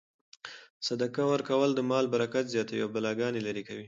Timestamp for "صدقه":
0.87-1.23